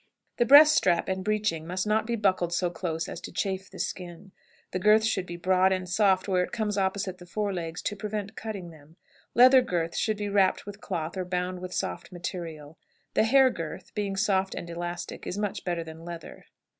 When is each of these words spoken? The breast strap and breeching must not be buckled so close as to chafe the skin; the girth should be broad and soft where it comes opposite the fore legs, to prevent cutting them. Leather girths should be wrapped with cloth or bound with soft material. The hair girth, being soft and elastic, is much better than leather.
The 0.37 0.47
breast 0.47 0.73
strap 0.73 1.07
and 1.07 1.23
breeching 1.23 1.67
must 1.67 1.85
not 1.85 2.07
be 2.07 2.15
buckled 2.15 2.51
so 2.53 2.71
close 2.71 3.07
as 3.07 3.21
to 3.21 3.31
chafe 3.31 3.69
the 3.69 3.77
skin; 3.77 4.31
the 4.71 4.79
girth 4.79 5.03
should 5.03 5.27
be 5.27 5.37
broad 5.37 5.71
and 5.71 5.87
soft 5.87 6.27
where 6.27 6.43
it 6.43 6.51
comes 6.51 6.75
opposite 6.75 7.19
the 7.19 7.27
fore 7.27 7.53
legs, 7.53 7.83
to 7.83 7.95
prevent 7.95 8.35
cutting 8.35 8.71
them. 8.71 8.95
Leather 9.35 9.61
girths 9.61 9.99
should 9.99 10.17
be 10.17 10.27
wrapped 10.27 10.65
with 10.65 10.81
cloth 10.81 11.15
or 11.17 11.23
bound 11.25 11.59
with 11.59 11.71
soft 11.71 12.11
material. 12.11 12.79
The 13.13 13.25
hair 13.25 13.51
girth, 13.51 13.93
being 13.93 14.15
soft 14.15 14.55
and 14.55 14.67
elastic, 14.71 15.27
is 15.27 15.37
much 15.37 15.63
better 15.63 15.83
than 15.83 16.03
leather. 16.03 16.45